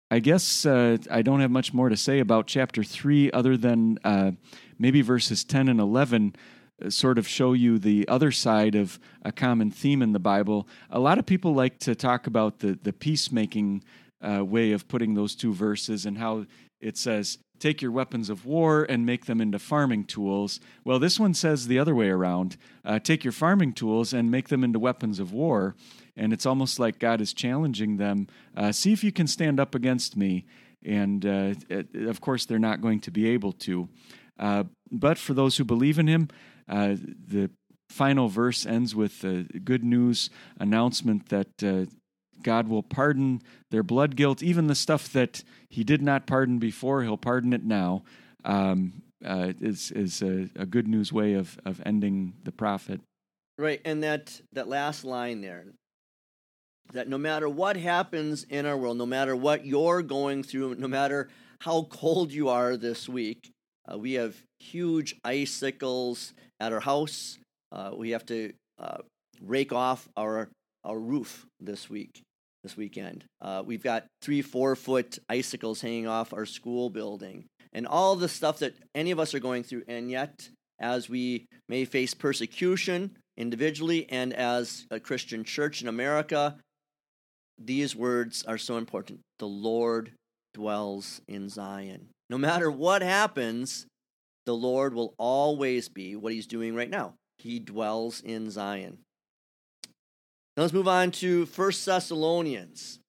[0.09, 3.99] I guess uh, I don't have much more to say about chapter three, other than
[4.05, 4.31] uh,
[4.79, 6.37] maybe verses ten and eleven
[6.81, 10.69] uh, sort of show you the other side of a common theme in the Bible.
[10.89, 13.83] A lot of people like to talk about the, the peacemaking
[14.23, 16.47] way of putting those two verses and how
[16.81, 20.61] it says, take your weapons of war and make them into farming tools.
[20.85, 24.49] Well, this one says the other way around uh, take your farming tools and make
[24.49, 25.75] them into weapons of war.
[26.17, 28.27] And it's almost like God is challenging them
[28.57, 30.47] uh, see if you can stand up against me.
[30.85, 33.89] And uh, it, of course, they're not going to be able to.
[34.39, 36.29] Uh, but for those who believe in Him,
[36.69, 37.51] uh, the
[37.89, 41.87] final verse ends with a good news announcement that uh,
[42.43, 47.03] God will pardon their blood guilt, even the stuff that He did not pardon before.
[47.03, 48.03] He'll pardon it now.
[48.45, 53.01] Um, uh, is is a, a, good news way of of ending the prophet.
[53.59, 55.65] Right, and that that last line there,
[56.93, 60.89] that no matter what happens in our world, no matter what you're going through, no
[60.89, 61.29] matter
[61.61, 63.51] how cold you are this week,
[63.91, 67.39] uh, we have huge icicles at our house.
[67.73, 68.99] Uh, we have to uh,
[69.41, 70.49] rake off our
[70.87, 72.23] our roof this week,
[72.63, 73.25] this weekend.
[73.41, 78.29] Uh, we've got three, four foot icicles hanging off our school building, and all the
[78.29, 79.83] stuff that any of us are going through.
[79.89, 86.57] And yet, as we may face persecution individually and as a Christian church in America,
[87.59, 89.21] these words are so important.
[89.39, 90.13] The Lord
[90.55, 92.09] dwells in Zion.
[92.31, 93.87] No matter what happens,
[94.47, 98.99] the Lord will always be what he's doing right now he dwells in Zion.
[100.57, 103.01] Now let's move on to 1 Thessalonians.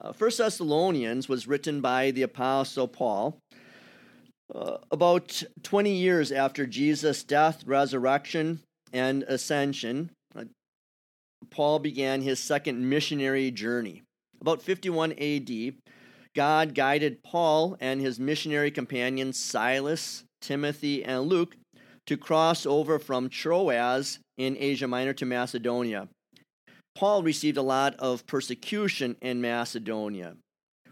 [0.00, 3.38] Uh, 1 Thessalonians was written by the Apostle Paul
[4.54, 8.60] uh, about 20 years after Jesus' death, resurrection,
[8.92, 10.10] and ascension.
[10.36, 10.44] Uh,
[11.50, 14.02] Paul began his second missionary journey.
[14.40, 15.74] About 51 AD,
[16.36, 21.56] God guided Paul and his missionary companions Silas, Timothy, and Luke
[22.06, 26.08] to cross over from Troas in Asia Minor to Macedonia.
[26.96, 30.36] Paul received a lot of persecution in Macedonia.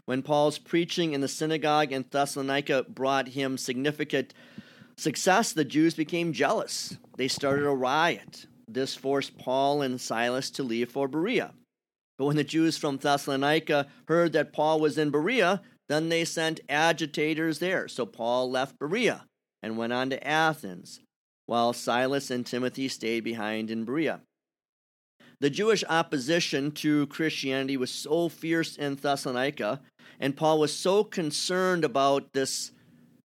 [0.05, 4.35] When Paul's preaching in the synagogue in Thessalonica brought him significant
[4.97, 6.95] success, the Jews became jealous.
[7.17, 8.45] They started a riot.
[8.67, 11.55] This forced Paul and Silas to leave for Berea.
[12.19, 16.59] But when the Jews from Thessalonica heard that Paul was in Berea, then they sent
[16.69, 17.87] agitators there.
[17.87, 19.25] So Paul left Berea
[19.63, 20.99] and went on to Athens
[21.47, 24.21] while Silas and Timothy stayed behind in Berea.
[25.39, 29.81] The Jewish opposition to Christianity was so fierce in Thessalonica,
[30.19, 32.71] and Paul was so concerned about this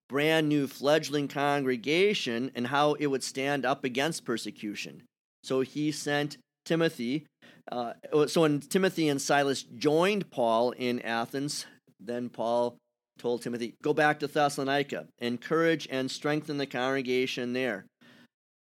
[0.08, 5.04] brand new fledgling congregation and how it would stand up against persecution.
[5.44, 7.26] So he sent Timothy.
[7.70, 7.92] Uh,
[8.26, 11.66] so when Timothy and Silas joined Paul in Athens,
[12.00, 12.76] then Paul
[13.18, 17.86] told Timothy, Go back to Thessalonica, encourage and strengthen the congregation there.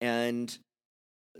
[0.00, 0.56] And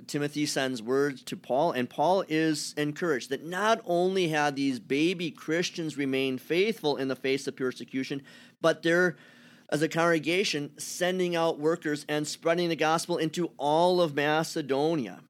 [0.06, 5.30] Timothy sends words to Paul, and Paul is encouraged that not only had these baby
[5.30, 8.22] Christians remained faithful in the face of persecution,
[8.60, 9.16] but they're,
[9.70, 15.20] as a congregation, sending out workers and spreading the gospel into all of Macedonia.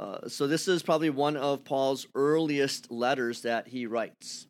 [0.00, 4.46] Uh, so, this is probably one of Paul's earliest letters that he writes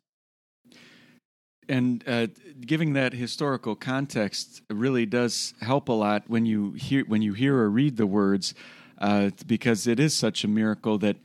[1.69, 2.27] and uh,
[2.61, 7.55] giving that historical context really does help a lot when you hear when you hear
[7.55, 8.53] or read the words,
[8.99, 11.17] uh, because it is such a miracle that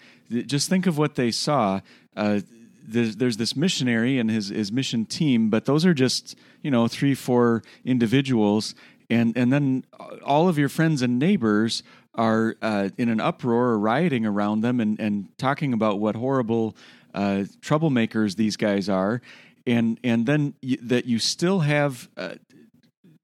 [0.47, 1.81] just think of what they saw.
[2.17, 2.41] Uh,
[2.87, 6.89] there's, there's, this missionary and his his mission team, but those are just you know
[6.89, 8.75] three four individuals,
[9.11, 9.85] and and then
[10.25, 11.83] all of your friends and neighbors
[12.15, 16.75] are uh, in an uproar or rioting around them and and talking about what horrible
[17.15, 19.21] uh, troublemakers these guys are
[19.69, 22.35] and and then you, that you still have uh,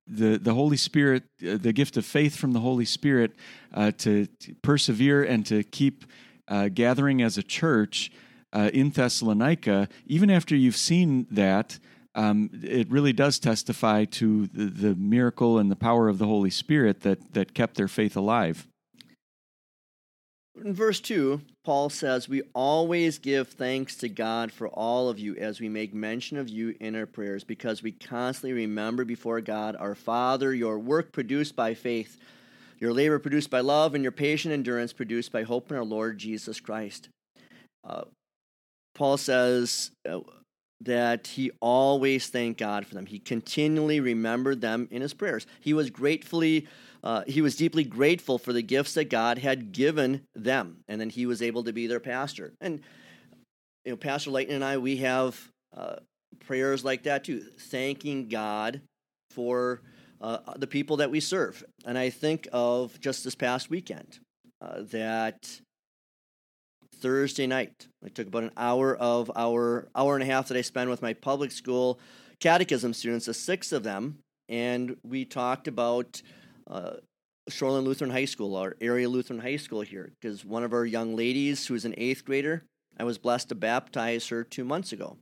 [0.07, 3.32] the the Holy Spirit, uh, the gift of faith from the Holy Spirit,
[3.72, 6.05] uh, to, to, persevere and to keep
[6.48, 8.12] uh, gathering as a church
[8.52, 11.78] uh, in Thessalonica, even after you've seen that.
[12.16, 16.50] Um, it really does testify to the, the miracle and the power of the Holy
[16.50, 18.68] Spirit that that kept their faith alive.
[20.62, 25.34] In verse 2, Paul says, We always give thanks to God for all of you
[25.36, 29.74] as we make mention of you in our prayers, because we constantly remember before God
[29.76, 32.18] our Father your work produced by faith,
[32.78, 36.18] your labor produced by love, and your patient endurance produced by hope in our Lord
[36.18, 37.08] Jesus Christ.
[37.82, 38.04] Uh,
[38.94, 40.20] Paul says uh,
[40.82, 43.06] that he always thanked God for them.
[43.06, 45.46] He continually remembered them in his prayers.
[45.60, 46.68] He was gratefully
[47.05, 51.11] uh, he was deeply grateful for the gifts that God had given them, and then
[51.11, 52.55] he was able to be their pastor.
[52.62, 52.80] And
[53.84, 55.38] you know, Pastor Layton and I, we have
[55.76, 55.96] uh,
[56.46, 58.80] prayers like that too, thanking God
[59.30, 59.82] for
[60.22, 61.62] uh, the people that we serve.
[61.84, 64.18] And I think of just this past weekend
[64.62, 65.61] uh, that
[66.96, 67.86] Thursday night.
[68.02, 71.02] I took about an hour of our hour and a half that I spend with
[71.02, 72.00] my public school
[72.40, 76.22] catechism students, the six of them, and we talked about
[76.68, 76.94] uh,
[77.50, 81.14] Shoreland Lutheran High School, our area Lutheran High School here, because one of our young
[81.14, 82.64] ladies who's an eighth grader,
[82.98, 85.18] I was blessed to baptize her two months ago.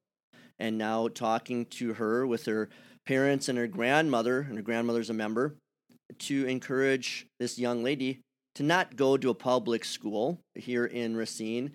[0.59, 2.69] And now talking to her with her
[3.07, 5.57] parents and her grandmother, and her grandmother's a member,
[6.21, 8.21] to encourage this young lady
[8.55, 11.73] to not go to a public school here in Racine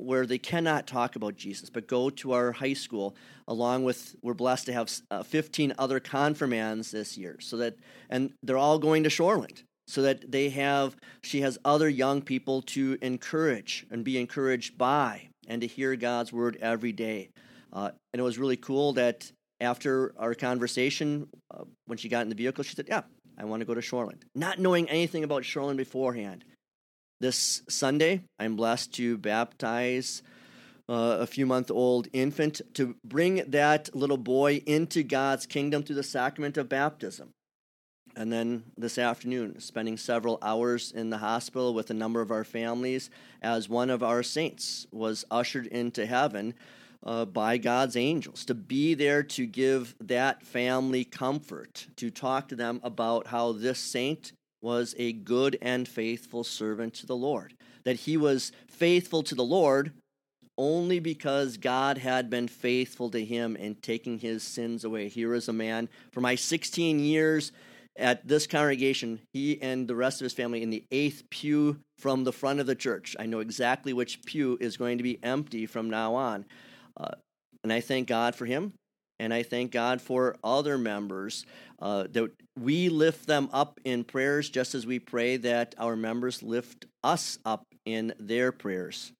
[0.00, 4.34] where they cannot talk about Jesus, but go to our high school along with we're
[4.34, 7.76] blessed to have uh, 15 other confirmands this year so that
[8.08, 12.62] and they're all going to Shoreland so that they have she has other young people
[12.62, 17.30] to encourage and be encouraged by and to hear God's word every day.
[17.72, 19.30] Uh, and it was really cool that
[19.60, 23.02] after our conversation, uh, when she got in the vehicle, she said, "Yeah,
[23.36, 26.44] I want to go to Shoreland," not knowing anything about Shoreland beforehand.
[27.20, 30.22] This Sunday, I'm blessed to baptize
[30.88, 35.96] uh, a few month old infant to bring that little boy into God's kingdom through
[35.96, 37.34] the sacrament of baptism.
[38.16, 42.42] And then this afternoon, spending several hours in the hospital with a number of our
[42.42, 43.10] families
[43.42, 46.54] as one of our saints was ushered into heaven
[47.04, 52.56] uh, by God's angels, to be there to give that family comfort, to talk to
[52.56, 57.54] them about how this saint was a good and faithful servant to the Lord.
[57.84, 59.92] That he was faithful to the Lord
[60.58, 65.08] only because God had been faithful to him in taking his sins away.
[65.08, 67.52] Here is a man, for my 16 years
[67.96, 72.24] at this congregation, he and the rest of his family in the eighth pew from
[72.24, 73.16] the front of the church.
[73.18, 76.44] I know exactly which pew is going to be empty from now on.
[76.96, 77.14] Uh,
[77.62, 78.74] and I thank God for him.
[79.20, 81.44] And I thank God for other members
[81.78, 86.42] uh, that we lift them up in prayers just as we pray that our members
[86.42, 89.12] lift us up in their prayers.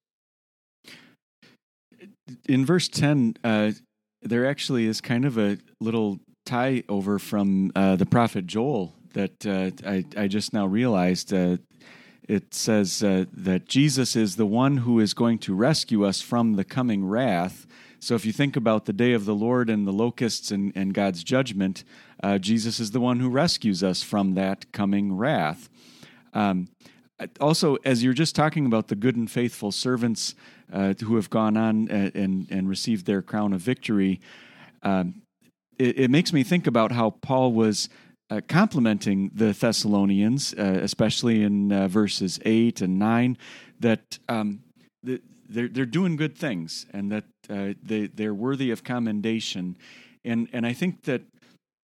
[2.49, 3.73] In verse 10, uh,
[4.23, 9.45] there actually is kind of a little tie over from uh, the prophet Joel that
[9.47, 11.33] uh, I, I, just now realized.
[11.35, 11.59] Uh,
[12.27, 16.55] it says uh, that Jesus is the one who is going to rescue us from
[16.55, 17.67] the coming wrath
[18.01, 20.95] so if you think about the day of the Lord and the locusts and, and
[20.95, 21.85] God's judgment,
[22.23, 25.69] uh, Jesus is the one who rescues us from that coming wrath.
[26.33, 26.69] Um,
[27.41, 30.35] also, as you're just talking about the good and faithful servants
[30.73, 34.19] uh, who have gone on and, uh, and, and received their crown of victory,
[34.83, 35.21] um,
[35.79, 37.91] it, it, makes me think about how Paul was
[38.31, 43.37] uh, complimenting the Thessalonians, uh, especially in uh, verses 8 and 9,
[43.81, 44.63] that um,
[45.03, 45.21] the,
[45.51, 49.77] they're they're doing good things and that uh, they they're worthy of commendation,
[50.25, 51.23] and and I think that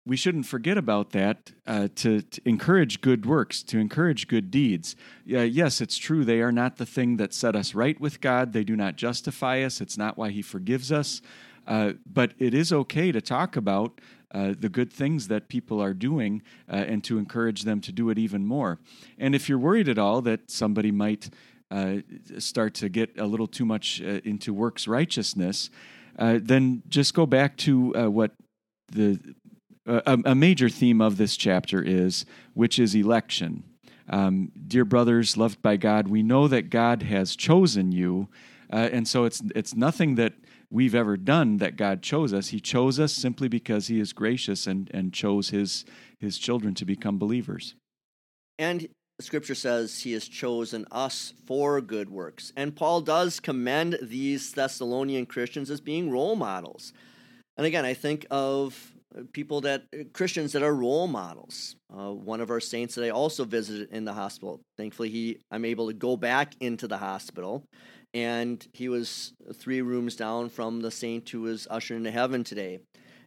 [0.05, 4.97] we shouldn't forget about that uh, to, to, encourage good works, to encourage good deeds.
[5.31, 8.51] Uh, yes, it's true, they are not the thing that set us right with God.
[8.51, 9.79] They do not justify us.
[9.79, 11.21] It's not why He forgives us.
[11.65, 14.01] Uh, but it is okay to talk about
[14.33, 18.09] uh, the good things that people are doing uh, and to encourage them to do
[18.09, 18.79] it even more.
[19.17, 21.29] And if you're worried at all that somebody might
[21.73, 21.97] uh,
[22.37, 25.71] start to get a little too much uh, into works righteousness,
[26.19, 28.31] uh, then just go back to uh, what
[28.91, 29.19] the
[29.85, 33.63] a, a, major theme of this chapter is, which is election.
[34.07, 38.29] Um, dear brothers, loved by God, we know that God has chosen you,
[38.71, 40.33] uh, and so it's it's nothing that
[40.69, 42.49] we've ever done that God chose us.
[42.49, 45.85] He chose us simply because He is gracious and and chose His
[46.19, 47.73] His children to become believers.
[48.59, 48.87] And
[49.23, 52.53] scripture says he has chosen us for good works.
[52.55, 56.93] And Paul does commend these Thessalonian Christians as being role models.
[57.57, 58.93] And again, I think of
[59.31, 61.75] people that, Christians that are role models.
[61.95, 64.61] Uh, one of our saints that I also visited in the hospital.
[64.77, 67.63] Thankfully, he, I'm able to go back into the hospital.
[68.13, 72.79] And he was three rooms down from the saint who was ushered into heaven today.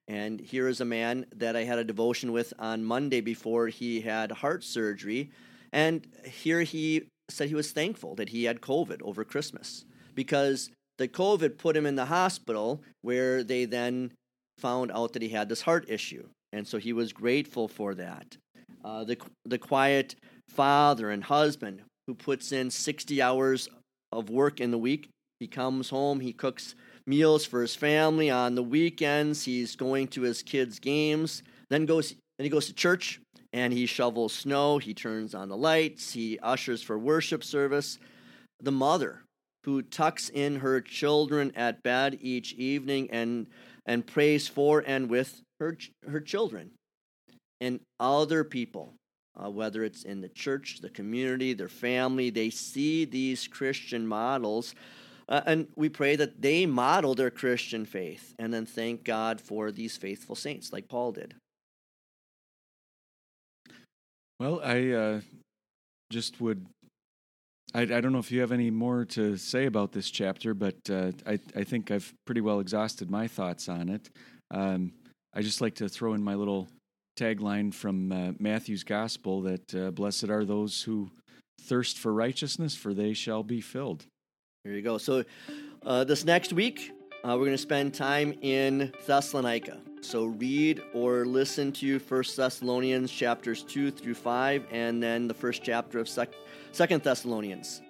[0.08, 4.00] And here is a man that I had a devotion with on Monday before he
[4.00, 5.30] had heart surgery
[5.72, 11.08] and here he said he was thankful that he had COVID over Christmas because the
[11.08, 14.12] COVID put him in the hospital where they then
[14.58, 16.28] found out that he had this heart issue.
[16.52, 18.36] And so he was grateful for that.
[18.84, 20.14] Uh, the, the quiet
[20.48, 23.68] father and husband who puts in 60 hours
[24.12, 25.08] of work in the week.
[25.40, 26.74] He comes home, he cooks
[27.06, 32.14] meals for his family on the weekends, he's going to his kids' games, then goes
[32.38, 33.20] then he goes to church
[33.56, 37.98] and he shovels snow, he turns on the lights, he ushers for worship service.
[38.60, 39.22] The mother
[39.64, 43.46] who tucks in her children at bed each evening and
[43.86, 45.74] and prays for and with her
[46.06, 46.72] her children.
[47.62, 48.92] And other people,
[49.42, 52.28] uh, whether it's in the church, the community, their family.
[52.28, 54.74] They see these Christian models.
[55.30, 59.72] Uh, and we pray that they model their Christian faith and then thank God for
[59.72, 61.34] these faithful saints like Paul did.
[64.38, 65.20] Well, I uh,
[66.10, 66.66] just would.
[67.74, 70.76] I, I don't know if you have any more to say about this chapter, but
[70.90, 74.10] uh, I, I think I've pretty well exhausted my thoughts on it.
[74.50, 74.92] Um,
[75.34, 76.68] I just like to throw in my little
[77.18, 81.10] tagline from uh, Matthew's Gospel that uh, blessed are those who
[81.62, 84.04] thirst for righteousness, for they shall be filled.
[84.64, 84.98] There you go.
[84.98, 85.24] So,
[85.84, 86.92] uh, this next week,
[87.26, 89.78] uh, we're going to spend time in Thessalonica.
[90.00, 95.64] So, read or listen to First Thessalonians chapters 2 through 5, and then the first
[95.64, 97.82] chapter of Second Thessalonians.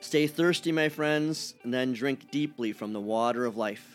[0.00, 3.93] Stay thirsty, my friends, and then drink deeply from the water of life.